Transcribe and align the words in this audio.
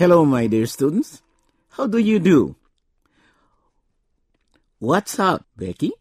Hello, 0.00 0.24
my 0.24 0.46
dear 0.46 0.64
students. 0.64 1.20
How 1.76 1.86
do 1.86 1.98
you 1.98 2.18
do? 2.18 2.56
What's 4.78 5.18
up, 5.18 5.44
Becky? 5.58 5.92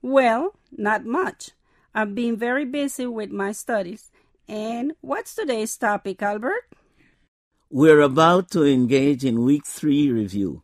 Well, 0.00 0.54
not 0.70 1.04
much. 1.04 1.50
I've 1.92 2.14
been 2.14 2.36
very 2.36 2.64
busy 2.64 3.04
with 3.04 3.32
my 3.32 3.50
studies. 3.50 4.12
And 4.46 4.92
what's 5.00 5.34
today's 5.34 5.76
topic, 5.76 6.22
Albert? 6.22 6.70
We're 7.68 8.00
about 8.00 8.48
to 8.52 8.64
engage 8.64 9.24
in 9.24 9.42
week 9.42 9.66
three 9.66 10.08
review. 10.08 10.62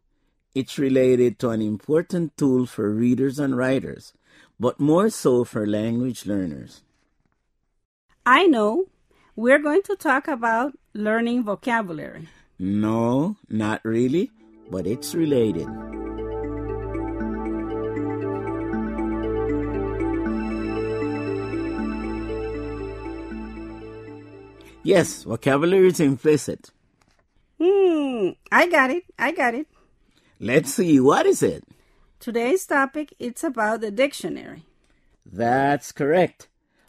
It's 0.54 0.78
related 0.78 1.40
to 1.40 1.50
an 1.50 1.62
important 1.62 2.36
tool 2.36 2.66
for 2.66 2.94
readers 2.94 3.40
and 3.40 3.56
writers, 3.56 4.12
but 4.60 4.78
more 4.78 5.10
so 5.10 5.42
for 5.42 5.66
language 5.66 6.26
learners. 6.26 6.84
I 8.24 8.46
know. 8.46 8.86
We're 9.34 9.58
going 9.58 9.82
to 9.90 9.96
talk 9.96 10.28
about 10.28 10.78
learning 10.94 11.42
vocabulary. 11.42 12.28
No, 12.64 13.38
not 13.50 13.84
really, 13.84 14.30
but 14.70 14.86
it's 14.86 15.16
related. 15.16 15.66
Yes, 24.84 25.24
vocabulary 25.24 25.88
is 25.88 25.98
implicit. 25.98 26.70
Hmm, 27.60 28.28
I 28.52 28.68
got 28.68 28.90
it. 28.90 29.06
I 29.18 29.32
got 29.32 29.56
it. 29.56 29.66
Let's 30.38 30.72
see, 30.72 31.00
what 31.00 31.26
is 31.26 31.42
it? 31.42 31.64
Today's 32.20 32.64
topic 32.64 33.12
it's 33.18 33.42
about 33.42 33.80
the 33.80 33.90
dictionary. 33.90 34.66
That's 35.26 35.90
correct. 35.90 36.46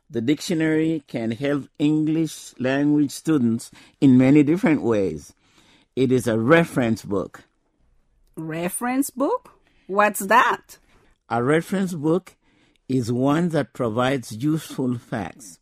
The 0.08 0.22
dictionary 0.22 1.02
can 1.08 1.32
help 1.32 1.68
English 1.80 2.54
language 2.60 3.10
students 3.10 3.72
in 4.00 4.20
many 4.20 4.44
different 4.44 4.84
ways. 4.84 5.34
It 5.96 6.12
is 6.12 6.28
a 6.28 6.40
reference 6.40 7.04
book. 7.04 7.44
Reference 8.36 9.12
book? 9.12 9.52
What's 9.88 10.22
that? 10.22 10.78
A 11.30 11.44
reference 11.44 11.94
book 11.94 12.36
is 12.90 13.12
one 13.12 13.50
that 13.50 13.74
provides 13.74 14.44
useful 14.44 14.98
facts 14.98 15.60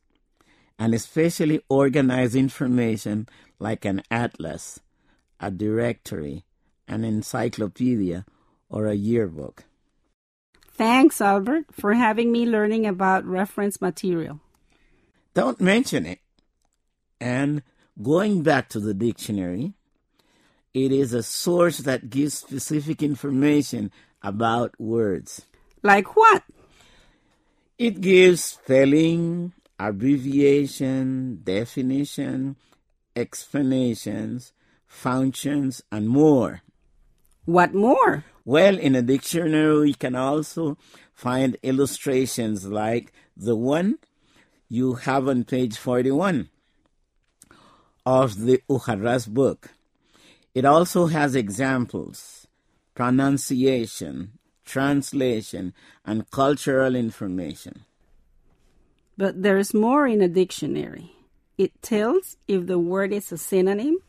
and 0.79 0.93
especially 0.93 1.61
organized 1.69 2.35
information 2.35 3.27
like 3.59 3.85
an 3.85 4.01
atlas, 4.09 4.79
a 5.39 5.51
directory, 5.51 6.43
an 6.87 7.03
encyclopedia, 7.03 8.25
or 8.69 8.87
a 8.87 8.95
yearbook. 8.95 9.65
Thanks, 10.71 11.21
Albert, 11.21 11.65
for 11.71 11.93
having 11.93 12.31
me 12.31 12.45
learning 12.45 12.87
about 12.87 13.25
reference 13.25 13.81
material. 13.81 14.39
Don't 15.33 15.61
mention 15.61 16.05
it. 16.05 16.19
And 17.19 17.61
going 18.01 18.41
back 18.41 18.69
to 18.69 18.79
the 18.79 18.93
dictionary, 18.93 19.73
it 20.73 20.91
is 20.91 21.13
a 21.13 21.23
source 21.23 21.79
that 21.79 22.09
gives 22.09 22.37
specific 22.37 23.03
information 23.03 23.91
about 24.21 24.79
words. 24.79 25.41
Like 25.83 26.15
what? 26.15 26.43
It 27.77 28.01
gives 28.01 28.43
spelling, 28.43 29.53
abbreviation, 29.79 31.41
definition, 31.43 32.55
explanations, 33.15 34.53
functions, 34.87 35.81
and 35.91 36.07
more. 36.07 36.61
What 37.45 37.73
more? 37.73 38.23
Well, 38.45 38.77
in 38.77 38.95
a 38.95 39.01
dictionary, 39.01 39.79
we 39.81 39.93
can 39.93 40.15
also 40.15 40.77
find 41.13 41.57
illustrations 41.63 42.65
like 42.65 43.11
the 43.35 43.55
one 43.55 43.97
you 44.69 44.93
have 44.93 45.27
on 45.27 45.43
page 45.43 45.75
41 45.77 46.49
of 48.05 48.39
the 48.39 48.61
Ujarras 48.69 49.27
book. 49.27 49.71
It 50.53 50.65
also 50.65 51.07
has 51.07 51.35
examples, 51.35 52.47
pronunciation, 52.93 54.39
translation, 54.65 55.73
and 56.05 56.29
cultural 56.29 56.95
information. 56.95 57.85
But 59.17 59.43
there's 59.43 59.73
more 59.73 60.07
in 60.07 60.21
a 60.21 60.27
dictionary. 60.27 61.13
It 61.57 61.81
tells 61.81 62.37
if 62.47 62.67
the 62.67 62.79
word 62.79 63.13
is 63.13 63.31
a 63.31 63.37
synonym 63.37 63.99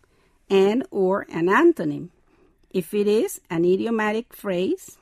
and 0.49 0.85
or 0.91 1.27
an 1.29 1.47
antonym. 1.47 2.11
If 2.71 2.95
it 2.95 3.07
is 3.07 3.41
an 3.51 3.65
idiomatic 3.65 4.35
phrase, 4.35 4.99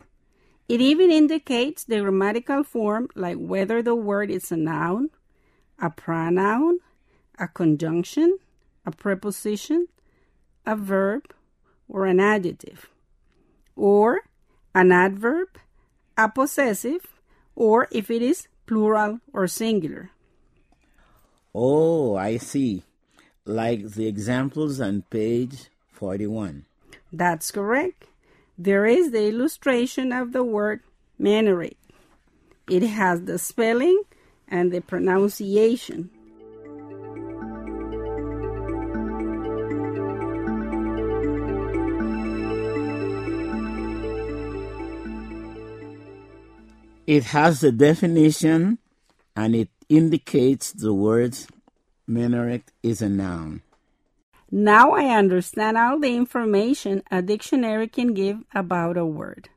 it 0.68 0.80
even 0.80 1.10
indicates 1.10 1.84
the 1.84 2.00
grammatical 2.00 2.64
form 2.64 3.08
like 3.14 3.36
whether 3.36 3.82
the 3.82 3.94
word 3.94 4.30
is 4.30 4.52
a 4.52 4.56
noun, 4.56 5.10
a 5.80 5.90
pronoun, 5.90 6.80
a 7.38 7.48
conjunction, 7.48 8.38
a 8.84 8.90
preposition, 8.90 9.88
a 10.66 10.76
verb, 10.76 11.32
or 11.88 12.06
an 12.06 12.20
adjective, 12.20 12.88
or 13.76 14.20
an 14.74 14.92
adverb, 14.92 15.48
a 16.16 16.28
possessive, 16.28 17.06
or 17.54 17.88
if 17.90 18.10
it 18.10 18.22
is 18.22 18.48
plural 18.66 19.20
or 19.32 19.46
singular. 19.46 20.10
Oh, 21.54 22.14
I 22.14 22.36
see. 22.36 22.84
Like 23.44 23.88
the 23.88 24.06
examples 24.06 24.80
on 24.80 25.02
page 25.10 25.68
41. 25.92 26.66
That's 27.12 27.50
correct. 27.50 28.04
There 28.56 28.86
is 28.86 29.10
the 29.10 29.26
illustration 29.26 30.12
of 30.12 30.32
the 30.32 30.44
word 30.44 30.80
minaret. 31.18 31.76
It 32.68 32.82
has 32.82 33.22
the 33.22 33.38
spelling 33.38 34.02
and 34.46 34.70
the 34.70 34.80
pronunciation. 34.80 36.10
It 47.10 47.24
has 47.34 47.58
the 47.58 47.72
definition 47.72 48.78
and 49.34 49.56
it 49.56 49.68
indicates 49.88 50.70
the 50.70 50.94
words 50.94 51.48
minaret 52.06 52.70
is 52.84 53.02
a 53.02 53.08
noun. 53.08 53.62
Now 54.48 54.92
I 54.92 55.06
understand 55.18 55.76
all 55.76 55.98
the 55.98 56.14
information 56.14 57.02
a 57.10 57.20
dictionary 57.20 57.88
can 57.88 58.14
give 58.14 58.44
about 58.54 58.96
a 58.96 59.04
word. 59.04 59.48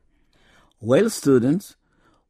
Well, 0.80 1.08
students, 1.10 1.76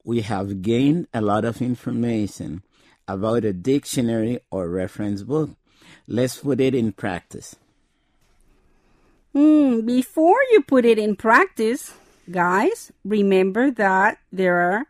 we 0.04 0.20
have 0.20 0.60
gained 0.60 1.08
a 1.14 1.22
lot 1.22 1.46
of 1.46 1.62
information 1.62 2.62
about 3.08 3.46
a 3.46 3.54
dictionary 3.54 4.40
or 4.50 4.68
reference 4.68 5.22
book. 5.22 5.56
Let's 6.06 6.36
put 6.36 6.60
it 6.60 6.74
in 6.74 6.92
practice. 6.92 7.56
Hmm, 9.32 9.86
before 9.86 10.42
you 10.52 10.60
put 10.60 10.84
it 10.84 10.98
in 10.98 11.16
practice, 11.16 11.94
guys, 12.30 12.92
remember 13.06 13.70
that 13.70 14.18
there 14.30 14.60
are 14.60 14.84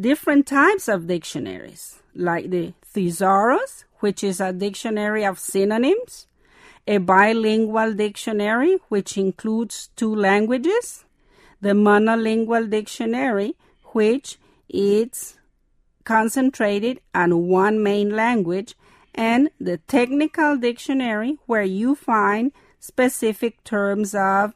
different 0.00 0.46
types 0.46 0.88
of 0.88 1.06
dictionaries, 1.06 2.00
like 2.14 2.50
the 2.50 2.74
thesaurus, 2.84 3.84
which 4.00 4.24
is 4.24 4.40
a 4.40 4.52
dictionary 4.52 5.24
of 5.24 5.38
synonyms, 5.38 6.26
a 6.86 6.98
bilingual 6.98 7.92
dictionary, 7.94 8.78
which 8.88 9.16
includes 9.16 9.90
two 9.94 10.14
languages, 10.14 11.04
the 11.60 11.70
monolingual 11.70 12.68
dictionary, 12.68 13.54
which 13.92 14.38
is 14.68 15.38
concentrated 16.04 17.00
on 17.14 17.46
one 17.46 17.82
main 17.82 18.10
language, 18.10 18.74
and 19.14 19.50
the 19.60 19.76
technical 19.76 20.56
dictionary, 20.56 21.38
where 21.46 21.62
you 21.62 21.94
find 21.94 22.50
specific 22.80 23.62
terms 23.62 24.14
of 24.14 24.54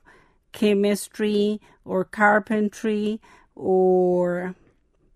chemistry 0.53 1.61
or 1.85 2.03
carpentry 2.03 3.21
or 3.55 4.57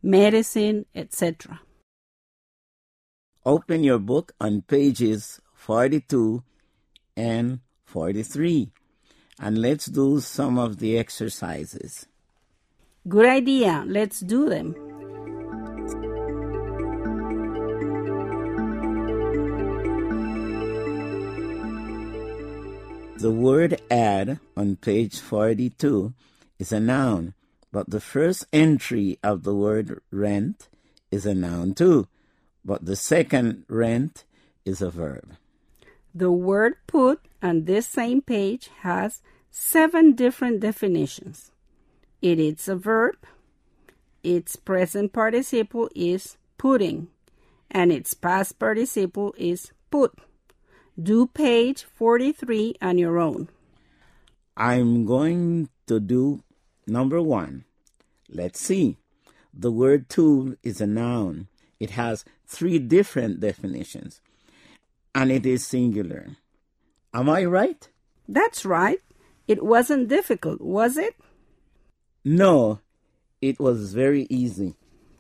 medicine, 0.03 0.87
etc. 0.95 1.61
Open 3.45 3.83
your 3.83 3.99
book 3.99 4.33
on 4.41 4.63
pages 4.63 5.41
42 5.55 6.43
and 7.17 7.61
43 7.87 8.71
and 9.41 9.59
let's 9.59 9.87
do 9.87 10.21
some 10.21 10.59
of 10.59 10.79
the 10.79 10.99
exercises. 10.99 12.07
Good 13.09 13.27
idea. 13.27 13.85
Let's 13.87 14.21
do 14.21 14.49
them. 14.51 14.75
The 23.17 23.31
word 23.31 23.81
add 23.91 24.41
on 24.57 24.77
page 24.77 25.19
42 25.19 26.13
is 26.59 26.73
a 26.73 26.81
noun, 26.81 27.35
but 27.73 27.91
the 27.91 28.01
first 28.01 28.47
entry 28.53 29.19
of 29.23 29.43
the 29.43 29.55
word 29.55 30.01
rent 30.11 30.69
is 31.11 31.27
a 31.27 31.35
noun 31.35 31.75
too, 31.75 32.09
but 32.65 32.85
the 32.85 32.97
second 32.97 33.65
rent 33.69 34.25
is 34.65 34.83
a 34.83 34.91
verb. 34.91 35.37
The 36.15 36.33
word 36.33 36.75
put 36.87 37.21
on 37.43 37.65
this 37.65 37.87
same 37.87 38.21
page 38.21 38.71
has 38.81 39.23
seven 39.51 40.15
different 40.15 40.61
definitions. 40.61 41.53
It 42.21 42.39
is 42.39 42.69
a 42.69 42.77
verb, 42.77 43.17
its 44.23 44.57
present 44.57 45.13
participle 45.13 45.89
is 45.95 46.37
putting, 46.59 47.09
and 47.71 47.91
its 47.91 48.13
past 48.13 48.59
participle 48.59 49.35
is 49.39 49.73
put. 49.91 50.13
Do 51.01 51.27
page 51.27 51.85
43 51.85 52.75
on 52.83 52.99
your 52.99 53.19
own. 53.19 53.49
I'm 54.57 55.07
going 55.07 55.71
to 55.87 56.01
do 56.01 56.43
number 56.91 57.23
one. 57.23 57.65
Let's 58.29 58.61
see. 58.61 58.97
The 59.55 59.73
word 59.73 60.09
tool 60.09 60.55
is 60.63 60.81
a 60.81 60.87
noun. 60.87 61.49
It 61.79 61.91
has 61.91 62.25
three 62.47 62.79
different 62.79 63.41
definitions, 63.41 64.21
and 65.15 65.31
it 65.31 65.47
is 65.47 65.67
singular. 65.67 66.37
Am 67.15 67.29
I 67.29 67.45
right? 67.45 67.89
That's 68.29 68.65
right. 68.65 69.01
It 69.49 69.65
wasn't 69.65 70.09
difficult, 70.09 70.61
was 70.61 70.97
it? 70.97 71.17
No, 72.25 72.81
it 73.41 73.59
was 73.59 73.95
very 73.95 74.27
easy. 74.29 74.77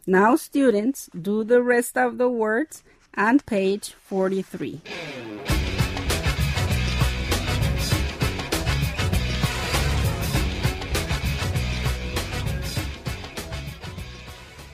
Now, 0.06 0.36
students, 0.36 1.08
do 1.20 1.44
the 1.44 1.62
rest 1.62 1.96
of 1.96 2.18
the 2.18 2.28
words 2.28 2.84
on 3.16 3.40
page 3.40 3.92
43. 3.92 4.82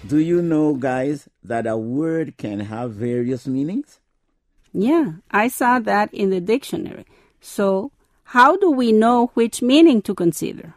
Do 0.06 0.19
you 0.19 0.41
know, 0.41 0.75
guys, 0.75 1.29
that 1.43 1.67
a 1.67 1.76
word 1.76 2.37
can 2.37 2.61
have 2.61 2.93
various 2.93 3.47
meanings? 3.47 3.99
Yeah, 4.73 5.14
I 5.32 5.49
saw 5.49 5.81
that 5.81 6.14
in 6.14 6.31
the 6.31 6.41
dictionary. 6.41 7.06
So, 7.41 7.91
how 8.25 8.56
do 8.56 8.70
we 8.70 8.93
know 8.93 9.31
which 9.35 9.62
meaning 9.62 10.03
to 10.03 10.14
consider? 10.14 10.75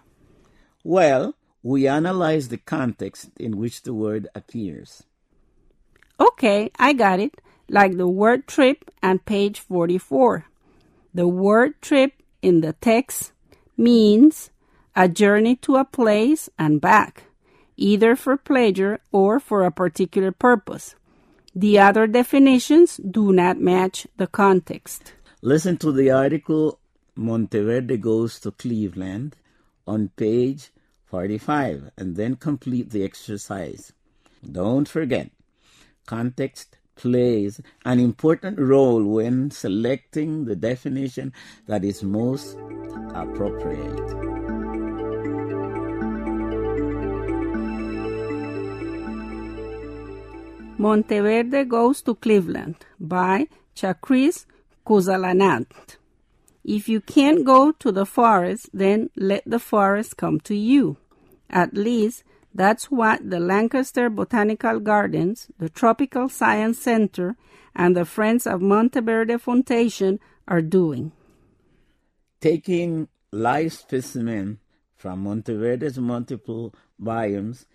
Well, 0.84 1.36
we 1.62 1.88
analyze 1.88 2.48
the 2.48 2.58
context 2.58 3.30
in 3.38 3.58
which 3.58 3.84
the 3.84 3.94
word 3.94 4.28
appears. 4.34 5.04
Okay, 6.20 6.72
I 6.80 6.94
got 6.94 7.20
it. 7.20 7.40
Like 7.70 7.98
the 7.98 8.08
word 8.08 8.48
trip 8.48 8.90
on 9.04 9.20
page 9.20 9.60
44. 9.60 10.46
The 11.14 11.28
word 11.28 11.80
trip 11.82 12.14
in 12.42 12.62
the 12.62 12.74
text 12.74 13.34
means 13.78 14.50
a 14.96 15.08
journey 15.08 15.56
to 15.58 15.76
a 15.76 15.86
place 15.86 16.50
and 16.58 16.82
back, 16.82 17.26
either 17.80 18.16
for 18.16 18.38
pleasure 18.38 19.00
or 19.12 19.40
for 19.40 19.64
a 19.64 19.72
particular 19.72 20.32
purpose. 20.32 20.96
The 21.56 21.80
other 21.80 22.06
definitions 22.06 22.98
do 22.98 23.34
not 23.34 23.60
match 23.60 24.06
the 24.18 24.28
context. 24.28 25.14
Listen 25.42 25.78
to 25.78 25.92
the 25.92 26.12
article 26.12 26.80
Monteverde 27.16 27.98
Goes 27.98 28.40
to 28.42 28.52
Cleveland 28.52 29.36
on 29.88 30.10
page 30.16 30.72
45 31.06 31.92
and 31.98 32.16
then 32.16 32.36
complete 32.36 32.92
the 32.92 33.04
exercise. 33.04 33.94
Don't 34.50 34.88
forget, 34.88 35.32
context 36.06 36.78
plays 36.96 37.62
an 37.86 38.00
important 38.00 38.60
role 38.60 39.04
when 39.04 39.50
selecting 39.52 40.46
the 40.46 40.56
definition 40.56 41.34
that 41.66 41.84
is 41.84 42.04
most 42.04 42.58
appropriate. 43.16 44.29
Monteverde 50.80 51.66
Goes 51.66 52.02
to 52.04 52.16
Cleveland 52.16 52.78
by 53.02 53.48
Chakris 53.76 54.46
Kuzalanant. 54.88 55.98
If 56.64 56.88
you 56.88 57.02
can't 57.02 57.44
go 57.44 57.74
to 57.74 57.92
the 57.92 58.06
forest, 58.06 58.70
then 58.74 59.10
let 59.18 59.44
the 59.46 59.60
forest 59.60 60.16
come 60.16 60.40
to 60.42 60.56
you. 60.56 60.96
At 61.50 61.74
least 61.74 62.24
that's 62.56 62.90
what 62.90 63.30
the 63.30 63.42
Lancaster 63.42 64.10
Botanical 64.10 64.80
Gardens, 64.80 65.48
the 65.60 65.68
Tropical 65.68 66.30
Science 66.30 66.80
Center, 66.80 67.36
and 67.76 67.94
the 67.94 68.06
Friends 68.06 68.48
of 68.48 68.62
Monteverde 68.62 69.38
Foundation 69.38 70.18
are 70.48 70.62
doing. 70.62 71.12
Taking 72.40 73.10
live 73.34 73.74
specimens 73.74 74.60
from 74.96 75.26
Monteverde's 75.26 75.98
multiple 75.98 76.74
biomes 77.02 77.66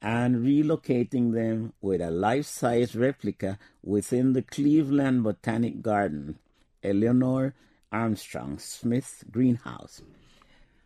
and 0.00 0.36
relocating 0.36 1.32
them 1.32 1.72
with 1.80 2.00
a 2.00 2.10
life-size 2.10 2.94
replica 2.94 3.58
within 3.82 4.32
the 4.32 4.42
Cleveland 4.42 5.24
Botanic 5.24 5.82
Garden, 5.82 6.38
Eleanor 6.82 7.54
Armstrong 7.90 8.58
Smith 8.58 9.24
Greenhouse. 9.30 10.02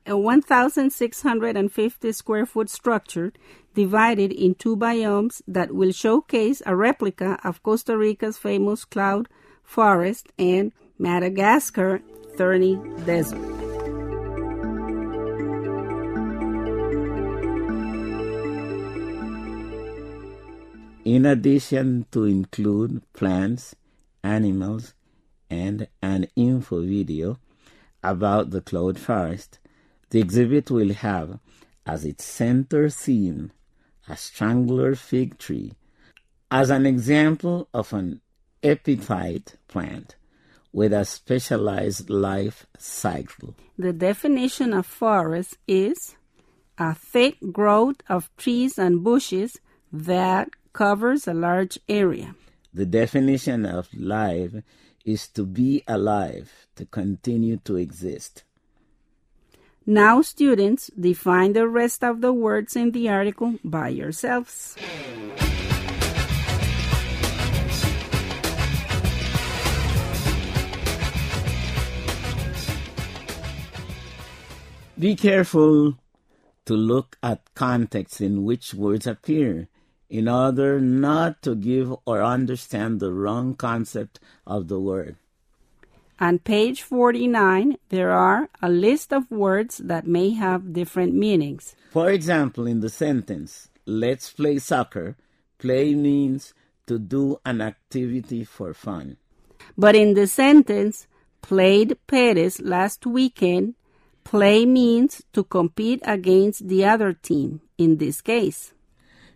A 0.04 0.16
1,650 0.16 2.12
square 2.12 2.46
foot 2.46 2.68
structure 2.68 3.32
divided 3.74 4.32
in 4.32 4.54
two 4.54 4.76
biomes 4.76 5.42
that 5.46 5.72
will 5.72 5.92
showcase 5.92 6.60
a 6.66 6.74
replica 6.74 7.38
of 7.44 7.62
Costa 7.62 7.96
Rica's 7.96 8.36
famous 8.36 8.84
cloud 8.84 9.28
forest 9.62 10.32
and 10.38 10.72
Madagascar 10.98 12.00
thorny 12.36 12.80
desert. 13.04 13.61
In 21.04 21.26
addition 21.26 22.06
to 22.12 22.24
include 22.24 23.02
plants, 23.12 23.74
animals, 24.22 24.94
and 25.50 25.88
an 26.00 26.28
info 26.36 26.82
video 26.82 27.38
about 28.04 28.50
the 28.50 28.60
cloud 28.60 29.00
forest, 29.00 29.58
the 30.10 30.20
exhibit 30.20 30.70
will 30.70 30.92
have 30.92 31.40
as 31.84 32.04
its 32.04 32.24
center 32.24 32.88
theme 32.88 33.50
a 34.08 34.16
strangler 34.16 34.94
fig 34.94 35.38
tree 35.38 35.72
as 36.52 36.70
an 36.70 36.86
example 36.86 37.68
of 37.74 37.92
an 37.92 38.20
epiphyte 38.62 39.56
plant 39.66 40.14
with 40.72 40.92
a 40.92 41.04
specialized 41.04 42.10
life 42.10 42.66
cycle. 42.78 43.56
The 43.76 43.92
definition 43.92 44.72
of 44.72 44.86
forest 44.86 45.58
is 45.66 46.16
a 46.78 46.94
thick 46.94 47.38
growth 47.50 47.96
of 48.08 48.30
trees 48.36 48.78
and 48.78 49.02
bushes 49.02 49.58
that 49.92 50.48
covers 50.72 51.28
a 51.28 51.34
large 51.34 51.78
area. 51.88 52.34
The 52.72 52.86
definition 52.86 53.66
of 53.66 53.88
life 53.92 54.54
is 55.04 55.28
to 55.28 55.44
be 55.44 55.82
alive, 55.86 56.68
to 56.76 56.86
continue 56.86 57.58
to 57.64 57.76
exist. 57.76 58.44
Now, 59.84 60.22
students, 60.22 60.90
define 60.98 61.54
the 61.54 61.66
rest 61.66 62.04
of 62.04 62.20
the 62.20 62.32
words 62.32 62.76
in 62.76 62.92
the 62.92 63.08
article 63.08 63.58
by 63.64 63.88
yourselves. 63.88 64.76
Be 74.96 75.16
careful 75.16 75.98
to 76.64 76.74
look 76.74 77.18
at 77.24 77.42
context 77.54 78.20
in 78.20 78.44
which 78.44 78.72
words 78.72 79.04
appear 79.08 79.66
in 80.12 80.28
order 80.28 80.78
not 80.78 81.40
to 81.40 81.54
give 81.54 81.90
or 82.04 82.22
understand 82.22 83.00
the 83.00 83.10
wrong 83.10 83.54
concept 83.54 84.20
of 84.46 84.68
the 84.68 84.78
word. 84.78 85.16
On 86.20 86.38
page 86.38 86.82
49, 86.82 87.78
there 87.88 88.10
are 88.12 88.50
a 88.60 88.68
list 88.68 89.14
of 89.14 89.30
words 89.30 89.78
that 89.78 90.06
may 90.06 90.30
have 90.34 90.74
different 90.74 91.14
meanings. 91.14 91.74
For 91.90 92.10
example, 92.10 92.66
in 92.66 92.80
the 92.80 92.90
sentence, 92.90 93.70
let's 93.86 94.28
play 94.30 94.58
soccer, 94.58 95.16
play 95.56 95.94
means 95.94 96.52
to 96.86 96.98
do 96.98 97.40
an 97.46 97.62
activity 97.62 98.44
for 98.44 98.74
fun. 98.74 99.16
But 99.78 99.96
in 99.96 100.12
the 100.12 100.26
sentence, 100.26 101.06
played 101.40 101.96
Perez 102.06 102.60
last 102.60 103.06
weekend, 103.06 103.76
play 104.24 104.66
means 104.66 105.22
to 105.32 105.42
compete 105.42 106.02
against 106.04 106.68
the 106.68 106.84
other 106.84 107.14
team, 107.14 107.62
in 107.78 107.96
this 107.96 108.20
case. 108.20 108.74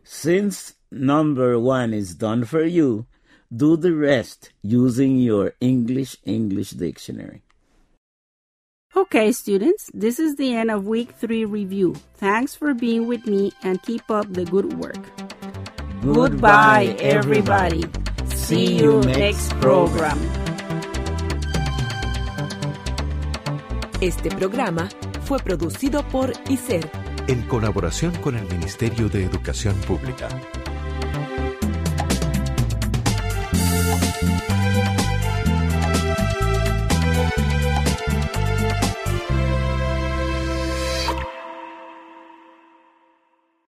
Since 0.08 0.74
number 0.92 1.58
one 1.58 1.92
is 1.92 2.14
done 2.14 2.44
for 2.44 2.62
you, 2.62 3.06
do 3.50 3.76
the 3.76 3.92
rest 3.92 4.52
using 4.62 5.18
your 5.18 5.54
English 5.60 6.16
English 6.24 6.70
dictionary. 6.78 7.42
Okay, 8.94 9.32
students, 9.32 9.90
this 9.92 10.20
is 10.20 10.36
the 10.36 10.54
end 10.54 10.70
of 10.70 10.86
week 10.86 11.10
three 11.18 11.44
review. 11.44 11.96
Thanks 12.14 12.54
for 12.54 12.72
being 12.72 13.08
with 13.08 13.26
me 13.26 13.50
and 13.64 13.82
keep 13.82 14.08
up 14.08 14.32
the 14.32 14.44
good 14.44 14.78
work. 14.78 15.02
Goodbye, 16.02 16.94
everybody. 17.00 17.82
See 18.30 18.78
you 18.78 19.00
next 19.02 19.58
program. 19.58 20.20
Este 24.00 24.30
programa 24.30 24.88
fue 25.24 25.40
producido 25.40 26.06
por 26.08 26.30
ICER 26.48 27.05
en 27.28 27.42
colaboración 27.42 28.14
con 28.16 28.36
el 28.36 28.44
Ministerio 28.46 29.08
de 29.08 29.24
Educación 29.24 29.74
Pública. 29.80 30.28